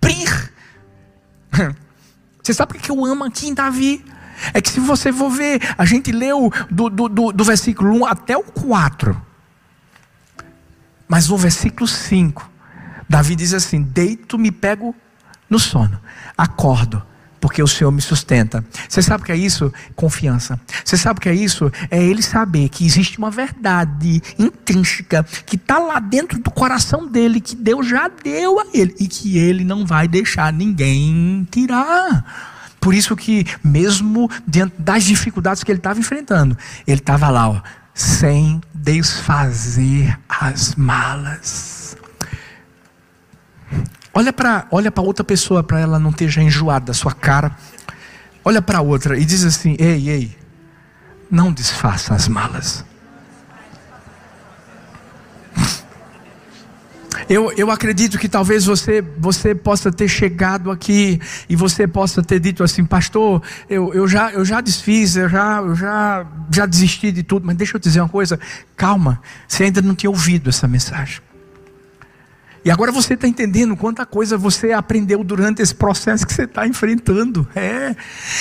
[0.02, 0.52] Cumprir.
[2.42, 4.04] Você sabe o que eu amo aqui em Davi?
[4.52, 8.06] É que se você for ver, a gente leu do, do, do, do versículo 1
[8.06, 9.26] até o 4.
[11.06, 12.50] Mas no versículo 5,
[13.08, 14.96] Davi diz assim: Deito, me pego
[15.48, 16.00] no sono,
[16.36, 17.00] acordo,
[17.42, 18.64] porque o Senhor me sustenta.
[18.88, 19.72] Você sabe o que é isso?
[19.96, 20.58] Confiança.
[20.84, 21.72] Você sabe o que é isso?
[21.90, 27.40] É ele saber que existe uma verdade intrínseca que está lá dentro do coração dele,
[27.40, 32.76] que Deus já deu a ele e que ele não vai deixar ninguém tirar.
[32.80, 37.60] Por isso que, mesmo diante das dificuldades que ele estava enfrentando, ele estava lá, ó,
[37.92, 41.81] sem desfazer as malas.
[44.14, 47.56] Olha para olha outra pessoa, para ela não ter já enjoado da sua cara.
[48.44, 50.36] Olha para outra e diz assim: Ei, ei,
[51.30, 52.84] não desfaça as malas.
[57.28, 62.40] Eu, eu acredito que talvez você, você possa ter chegado aqui e você possa ter
[62.40, 67.12] dito assim, pastor, eu, eu, já, eu já desfiz, eu, já, eu já, já desisti
[67.12, 68.40] de tudo, mas deixa eu dizer uma coisa,
[68.76, 71.22] calma, você ainda não tinha ouvido essa mensagem.
[72.64, 76.64] E agora você está entendendo quanta coisa você aprendeu durante esse processo que você está
[76.66, 77.46] enfrentando.
[77.56, 77.96] É.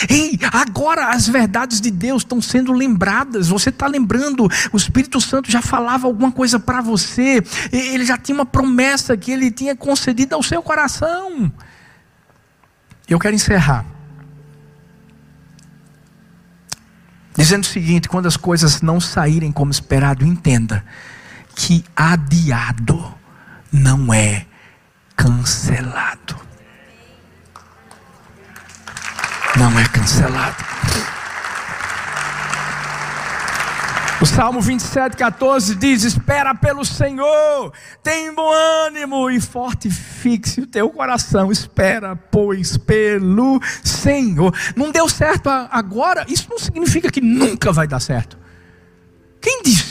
[0.07, 3.47] Ei, agora as verdades de Deus estão sendo lembradas.
[3.47, 7.41] Você está lembrando, o Espírito Santo já falava alguma coisa para você.
[7.71, 11.51] Ele já tinha uma promessa que ele tinha concedido ao seu coração.
[13.09, 13.83] Eu quero encerrar.
[17.35, 20.85] Dizendo o seguinte: quando as coisas não saírem como esperado, entenda
[21.55, 23.20] que adiado
[23.71, 24.45] não é
[25.15, 26.35] cancelado.
[29.57, 30.71] Não é cancelado.
[34.21, 38.51] O Salmo 27, 14 diz: Espera pelo Senhor, tem bom
[38.85, 41.51] ânimo e fortifique o teu coração.
[41.51, 44.55] Espera, pois, pelo Senhor.
[44.75, 48.37] Não deu certo agora, isso não significa que nunca vai dar certo.
[49.41, 49.90] Quem disse?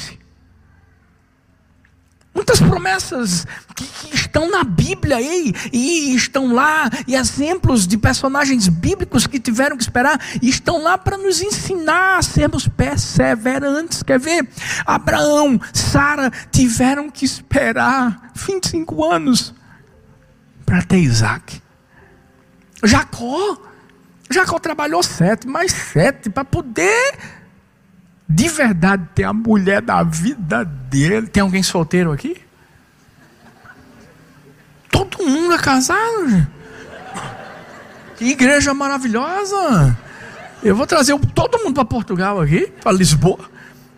[2.40, 8.66] Muitas promessas que, que, estão na Bíblia ei, e estão lá, e exemplos de personagens
[8.66, 14.02] bíblicos que tiveram que esperar, e estão lá para nos ensinar a sermos perseverantes.
[14.02, 14.48] Quer ver?
[14.86, 19.54] Abraão, Sara tiveram que esperar 25 anos
[20.64, 21.60] para ter Isaac.
[22.82, 23.58] Jacó,
[24.30, 27.18] Jacó trabalhou sete, mais sete, para poder
[28.30, 31.26] de verdade ter a mulher da vida dele.
[31.26, 32.40] Tem alguém solteiro aqui?
[34.88, 36.46] Todo mundo é casado.
[38.16, 39.98] Que igreja maravilhosa.
[40.62, 43.50] Eu vou trazer todo mundo para Portugal aqui, para Lisboa.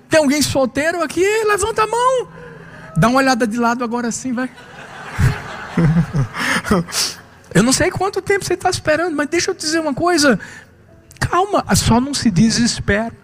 [0.09, 1.27] Tem alguém solteiro aqui?
[1.45, 2.29] Levanta a mão.
[2.97, 4.49] Dá uma olhada de lado agora sim, vai.
[7.53, 10.41] Eu não sei quanto tempo você está esperando, mas deixa eu te dizer uma coisa.
[11.21, 13.22] Calma, só não se desespera.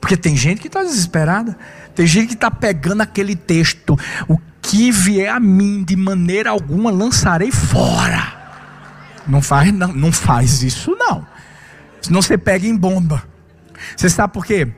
[0.00, 1.56] Porque tem gente que está desesperada.
[1.94, 3.98] Tem gente que está pegando aquele texto.
[4.28, 8.40] O que vier a mim, de maneira alguma, lançarei fora.
[9.26, 11.26] Não faz, não, não faz isso, não.
[12.00, 13.22] Senão você pega em bomba.
[13.96, 14.68] Você sabe por quê?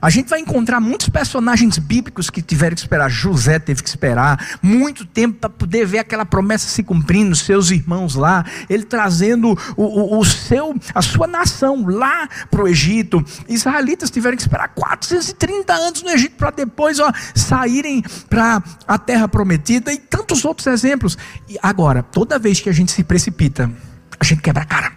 [0.00, 3.10] A gente vai encontrar muitos personagens bíblicos que tiveram que esperar.
[3.10, 8.14] José teve que esperar muito tempo para poder ver aquela promessa se cumprindo, seus irmãos
[8.14, 13.24] lá, ele trazendo o, o, o seu, a sua nação lá para o Egito.
[13.48, 19.28] Israelitas tiveram que esperar 430 anos no Egito para depois ó, saírem para a terra
[19.28, 21.16] prometida e tantos outros exemplos.
[21.48, 23.70] E agora, toda vez que a gente se precipita,
[24.18, 24.92] a gente quebra a cara.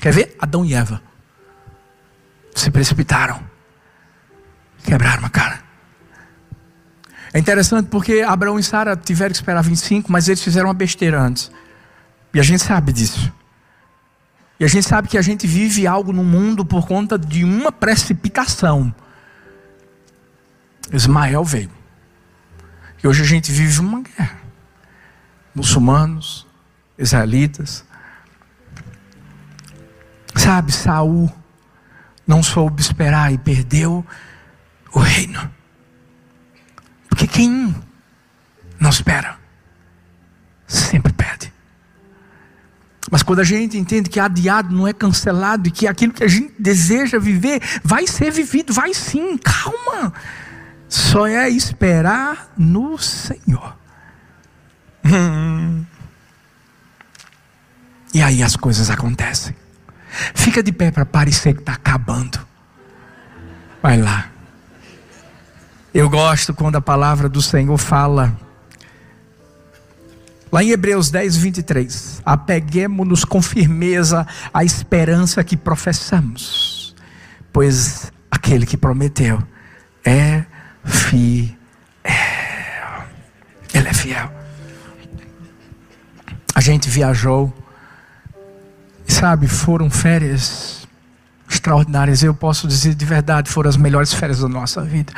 [0.00, 0.36] Quer ver?
[0.38, 1.02] Adão e Eva
[2.54, 3.47] se precipitaram
[4.88, 5.60] Quebraram a cara.
[7.34, 11.20] É interessante porque Abraão e Sara tiveram que esperar 25, mas eles fizeram uma besteira
[11.20, 11.50] antes.
[12.32, 13.30] E a gente sabe disso.
[14.58, 17.70] E a gente sabe que a gente vive algo no mundo por conta de uma
[17.70, 18.94] precipitação.
[20.90, 21.70] Ismael veio.
[23.04, 24.38] E hoje a gente vive uma guerra.
[25.54, 26.46] Muçulmanos,
[26.96, 27.84] israelitas.
[30.34, 31.30] Sabe, Saul
[32.26, 34.02] não soube esperar e perdeu
[34.92, 35.50] o reino.
[37.08, 37.74] Porque quem
[38.78, 39.36] não espera,
[40.66, 41.52] sempre pede.
[43.10, 46.28] Mas quando a gente entende que adiado não é cancelado e que aquilo que a
[46.28, 50.12] gente deseja viver vai ser vivido, vai sim, calma.
[50.88, 53.76] Só é esperar no Senhor.
[58.14, 59.54] E aí as coisas acontecem.
[60.34, 62.40] Fica de pé para parecer que está acabando.
[63.82, 64.30] Vai lá.
[65.92, 68.36] Eu gosto quando a palavra do Senhor fala.
[70.50, 72.22] Lá em Hebreus 10, 23.
[72.24, 76.94] Apeguemos-nos com firmeza à esperança que professamos,
[77.52, 79.42] pois aquele que prometeu
[80.04, 80.44] é
[80.84, 81.56] fiel.
[83.74, 84.32] Ele é fiel.
[86.54, 87.52] A gente viajou
[89.18, 90.86] sabe, foram férias
[91.50, 92.22] extraordinárias.
[92.22, 95.12] Eu posso dizer de verdade, foram as melhores férias da nossa vida.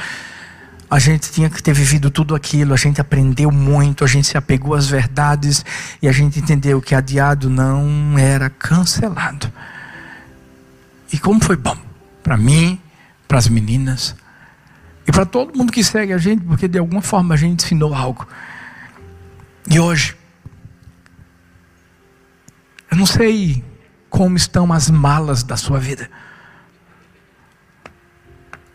[0.90, 4.36] A gente tinha que ter vivido tudo aquilo, a gente aprendeu muito, a gente se
[4.36, 5.64] apegou às verdades
[6.02, 9.50] e a gente entendeu que adiado não era cancelado.
[11.12, 11.76] E como foi bom
[12.24, 12.80] para mim,
[13.28, 14.16] para as meninas
[15.06, 17.94] e para todo mundo que segue a gente, porque de alguma forma a gente ensinou
[17.94, 18.26] algo.
[19.68, 20.16] E hoje,
[22.90, 23.64] eu não sei
[24.08, 26.10] como estão as malas da sua vida.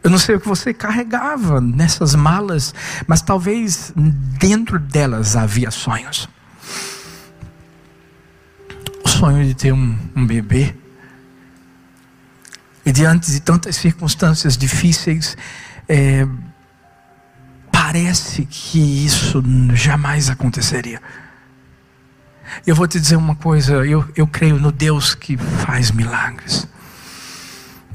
[0.05, 2.75] Eu não sei o que você carregava nessas malas,
[3.07, 6.29] mas talvez dentro delas havia sonhos.
[9.03, 10.75] O sonho de ter um, um bebê.
[12.85, 15.35] E diante de tantas circunstâncias difíceis,
[15.89, 16.27] é,
[17.71, 18.77] parece que
[19.07, 19.43] isso
[19.73, 21.01] jamais aconteceria.
[22.63, 26.67] Eu vou te dizer uma coisa, eu, eu creio no Deus que faz milagres.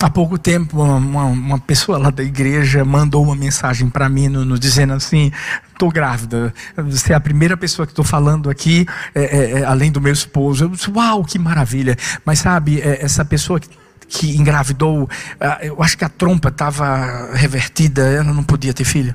[0.02, 4.46] Há pouco tempo, uma, uma, pessoa lá da igreja mandou uma mensagem para mim, no,
[4.46, 5.30] no, dizendo assim:
[5.70, 6.54] estou grávida.
[6.74, 10.12] Você é a primeira pessoa que estou falando aqui, é, é, é, além do meu
[10.12, 10.64] esposo.
[10.64, 11.98] Eu disse: Uau, que maravilha!
[12.24, 13.68] Mas sabe, é, essa pessoa que,
[14.08, 15.06] que engravidou,
[15.38, 19.14] ah, eu acho que a trompa estava revertida, ela não podia ter filho.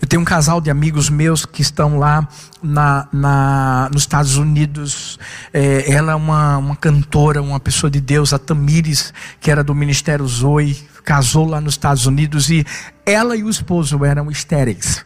[0.00, 2.28] Eu tenho um casal de amigos meus que estão lá
[2.62, 5.18] na, na, nos Estados Unidos.
[5.52, 9.74] É, ela é uma, uma cantora, uma pessoa de Deus, a Tamires, que era do
[9.74, 10.74] Ministério Zoe,
[11.04, 12.66] casou lá nos Estados Unidos e
[13.06, 15.04] ela e o esposo eram estéreis.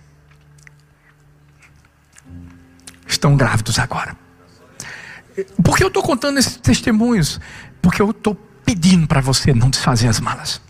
[3.07, 4.17] Estão grávidos agora.
[5.63, 7.41] Por que eu estou contando esses testemunhos?
[7.81, 10.61] Porque eu estou pedindo para você não desfazer as malas.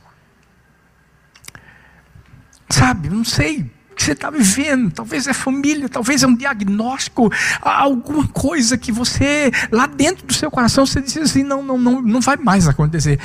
[2.68, 7.30] Sabe, não sei que você está vivendo, talvez é família, talvez é um diagnóstico,
[7.60, 12.02] alguma coisa que você, lá dentro do seu coração, você diz assim: não, não, não,
[12.02, 13.18] não vai mais acontecer.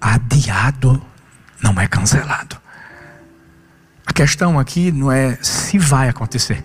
[0.00, 1.02] Adiado
[1.62, 2.56] não é cancelado.
[4.04, 6.64] A questão aqui não é se vai acontecer,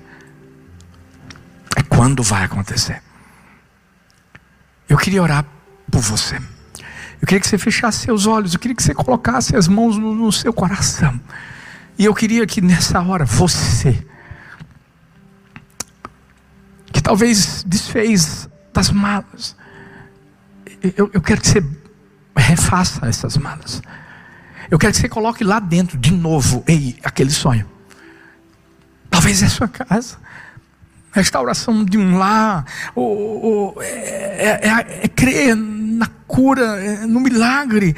[1.75, 3.01] é quando vai acontecer.
[4.89, 5.45] Eu queria orar
[5.91, 6.38] por você.
[7.21, 10.13] Eu queria que você fechasse seus olhos, eu queria que você colocasse as mãos no,
[10.13, 11.19] no seu coração.
[11.97, 14.05] E eu queria que nessa hora você,
[16.93, 19.55] que talvez desfez das malas,
[20.95, 21.65] eu, eu quero que você
[22.35, 23.81] refaça essas malas.
[24.69, 27.67] Eu quero que você coloque lá dentro de novo, ei, aquele sonho.
[29.09, 30.17] Talvez é a sua casa.
[31.11, 37.19] Restauração de um lar, ou, ou é, é, é, é, crer na cura, é, no
[37.19, 37.95] milagre.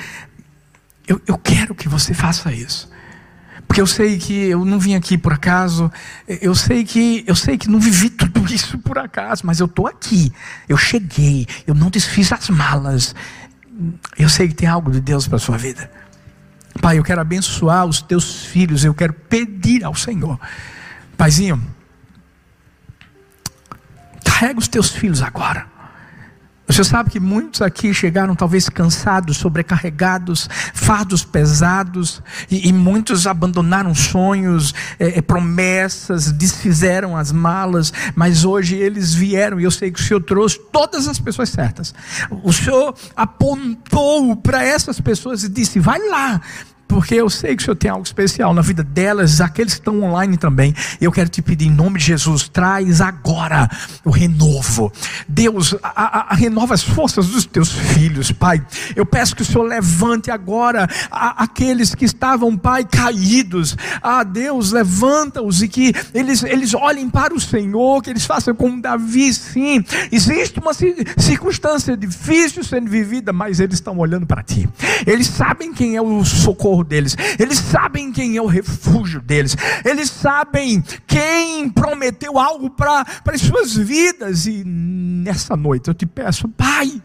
[1.05, 2.89] Eu, eu quero que você faça isso.
[3.69, 5.91] Porque eu sei que eu não vim aqui por acaso,
[6.27, 9.85] eu sei que eu sei que não vivi tudo isso por acaso, mas eu estou
[9.85, 10.33] aqui.
[10.67, 13.13] Eu cheguei, eu não desfiz as malas.
[14.17, 15.89] Eu sei que tem algo de Deus para a sua vida.
[16.81, 20.39] Pai, eu quero abençoar os teus filhos, eu quero pedir ao Senhor.
[21.15, 21.61] Paizinho,
[24.25, 25.67] carrega os teus filhos agora.
[26.69, 33.95] Você sabe que muitos aqui chegaram talvez cansados, sobrecarregados, fardos pesados, e, e muitos abandonaram
[33.95, 39.99] sonhos, é, é, promessas, desfizeram as malas, mas hoje eles vieram e eu sei que
[39.99, 41.91] o Senhor trouxe todas as pessoas certas.
[42.43, 46.39] O Senhor apontou para essas pessoas e disse: vai lá,
[46.89, 50.01] porque eu sei que o Senhor tem algo especial na vida delas, aqueles que estão
[50.01, 50.73] online também.
[50.99, 53.69] Eu quero te pedir em nome de Jesus, traz agora
[54.03, 54.91] o renovo.
[55.27, 58.65] Deus, a, a, a renova as forças dos teus filhos, Pai.
[58.95, 63.77] Eu peço que o Senhor levante agora a, aqueles que estavam, Pai, caídos.
[64.01, 68.81] Ah, Deus, levanta-os e que eles, eles olhem para o Senhor, que eles façam como
[68.81, 69.85] Davi, sim.
[70.11, 74.67] Existe uma circunstância difícil sendo vivida, mas eles estão olhando para ti.
[75.05, 79.55] Eles sabem quem é o socorro socorro deles, eles sabem quem é o refúgio deles,
[79.83, 84.45] eles sabem quem prometeu algo para as suas vidas.
[84.45, 87.01] E nessa noite eu te peço, Pai,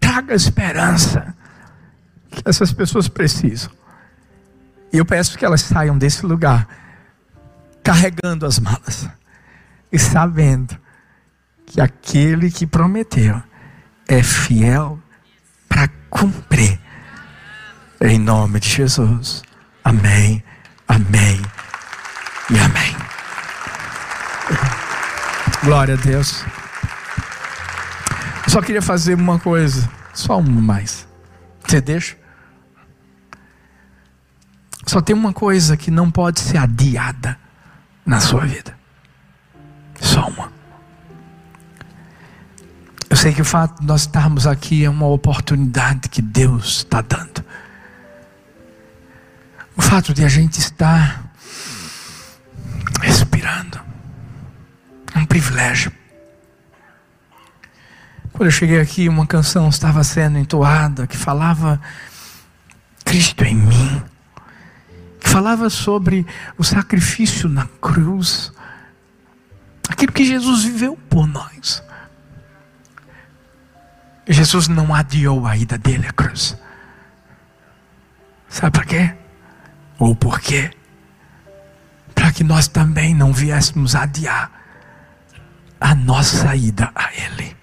[0.00, 1.34] traga esperança
[2.30, 3.70] que essas pessoas precisam.
[4.92, 6.68] E eu peço que elas saiam desse lugar
[7.82, 9.08] carregando as malas
[9.92, 10.78] e sabendo
[11.66, 13.42] que aquele que prometeu
[14.08, 14.98] é fiel
[15.68, 16.73] para cumprir.
[18.04, 19.42] Em nome de Jesus.
[19.82, 20.44] Amém,
[20.86, 21.40] amém
[22.50, 22.96] e amém.
[25.64, 26.44] Glória a Deus.
[28.46, 31.08] Só queria fazer uma coisa, só uma mais.
[31.66, 32.14] Você deixa?
[34.86, 37.38] Só tem uma coisa que não pode ser adiada
[38.04, 38.76] na sua vida.
[39.98, 40.52] Só uma.
[43.14, 47.42] sei que o fato de nós estarmos aqui é uma oportunidade que Deus está dando.
[49.84, 51.22] Fato de a gente estar
[53.00, 53.80] respirando
[55.14, 55.92] é um privilégio.
[58.32, 61.80] Quando eu cheguei aqui, uma canção estava sendo entoada que falava
[63.04, 64.02] Cristo em mim,
[65.20, 66.26] que falava sobre
[66.58, 68.52] o sacrifício na cruz,
[69.88, 71.82] aquilo que Jesus viveu por nós.
[74.26, 76.56] Jesus não adiou a ida dele à cruz.
[78.48, 79.14] Sabe por quê?
[80.04, 80.70] Ou por quê?
[82.14, 84.52] Para que nós também não viéssemos adiar
[85.80, 87.56] a nossa ida a Ele.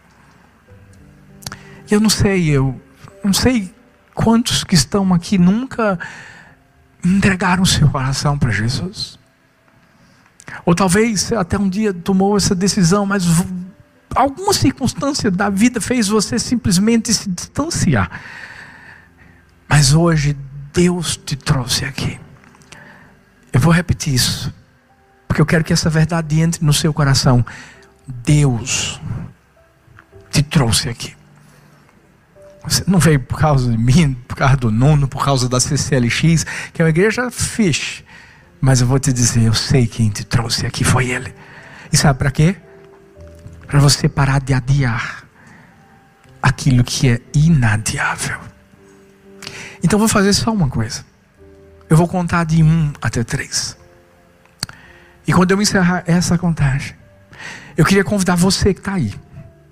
[1.91, 2.81] Eu não sei, eu
[3.23, 3.71] não sei
[4.15, 5.99] quantos que estão aqui nunca
[7.05, 9.19] entregaram seu coração para Jesus.
[10.65, 13.23] Ou talvez até um dia tomou essa decisão, mas
[14.15, 18.19] alguma circunstância da vida fez você simplesmente se distanciar.
[19.69, 20.35] Mas hoje
[20.73, 22.19] Deus te trouxe aqui.
[23.53, 24.53] Eu vou repetir isso,
[25.27, 27.45] porque eu quero que essa verdade entre no seu coração.
[28.07, 28.99] Deus
[30.29, 31.15] te trouxe aqui.
[32.63, 36.45] Você não veio por causa de mim, por causa do Nuno, por causa da CCLX,
[36.73, 38.03] que é uma igreja fixe.
[38.59, 41.33] Mas eu vou te dizer, eu sei quem te trouxe aqui foi Ele.
[41.91, 42.55] E sabe para quê?
[43.65, 45.23] Para você parar de adiar
[46.41, 48.39] aquilo que é inadiável.
[49.83, 51.03] Então vou fazer só uma coisa.
[51.91, 53.77] Eu vou contar de um até três.
[55.27, 56.95] E quando eu encerrar essa contagem,
[57.75, 59.13] eu queria convidar você que está aí.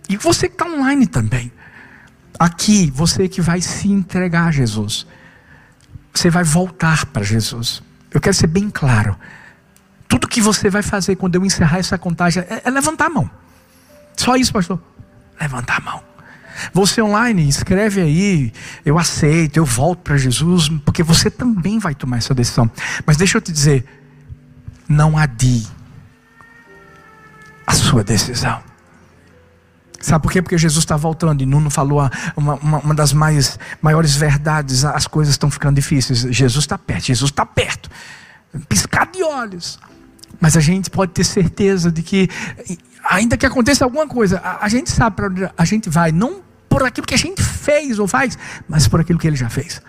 [0.09, 1.49] E você que está online também.
[2.37, 5.07] Aqui, você que vai se entregar a Jesus.
[6.13, 7.81] Você vai voltar para Jesus.
[8.11, 9.17] Eu quero ser bem claro.
[10.05, 13.31] Tudo que você vai fazer quando eu encerrar essa contagem é, é levantar a mão.
[14.17, 14.77] Só isso, pastor.
[15.39, 16.08] Levanta a mão.
[16.73, 18.53] Você online, escreve aí,
[18.85, 22.69] eu aceito, eu volto para Jesus, porque você também vai tomar essa decisão.
[23.05, 23.85] Mas deixa eu te dizer,
[24.87, 25.67] não adie
[27.65, 28.61] a sua decisão.
[30.01, 30.41] Sabe por quê?
[30.41, 31.99] Porque Jesus está voltando e Nuno falou
[32.37, 36.19] uma, uma, uma, das mais, maiores verdades: as coisas estão ficando difíceis.
[36.19, 37.89] Jesus está perto, Jesus está perto.
[38.67, 39.77] Piscar de olhos.
[40.39, 42.29] Mas a gente pode ter certeza de que
[43.03, 46.41] ainda que aconteça alguma coisa, a, a gente sabe para onde a gente vai, não
[46.69, 49.81] por aquilo que a gente fez ou faz, mas por aquilo que ele já fez.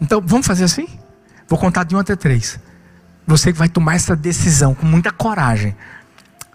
[0.00, 0.88] Então, vamos fazer assim?
[1.48, 2.58] Vou contar de um até três.
[3.26, 5.74] Você que vai tomar essa decisão com muita coragem,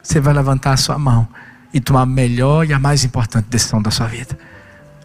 [0.04, 1.28] você vai levantar a sua mão
[1.74, 4.38] e tomar a melhor e a mais importante decisão da sua vida.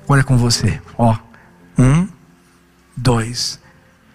[0.09, 1.17] Olha com você, ó.
[1.79, 2.09] Um,
[2.97, 3.61] dois,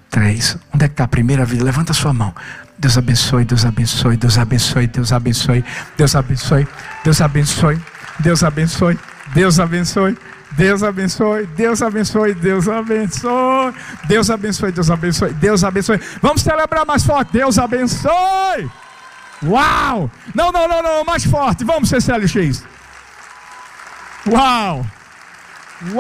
[0.10, 0.58] três.
[0.74, 1.64] Onde é que está a primeira vida?
[1.64, 2.34] Levanta a sua mão.
[2.78, 5.64] Deus abençoe, Deus abençoe, Deus abençoe, Deus abençoe,
[5.98, 6.68] Deus abençoe,
[7.04, 7.82] Deus abençoe, Deus abençoe,
[8.20, 9.00] Deus abençoe.
[9.34, 10.18] Deus abençoe,
[10.52, 13.74] Deus abençoe, Deus abençoe, Deus abençoe,
[14.08, 14.30] Deus
[14.90, 16.00] abençoe, Deus abençoe.
[16.22, 18.70] Vamos celebrar mais forte, Deus abençoe.
[19.44, 20.12] Uau!
[20.36, 21.64] Não, não, não, não, mais forte.
[21.64, 22.64] Vamos, CCLX.
[24.28, 24.86] Uau!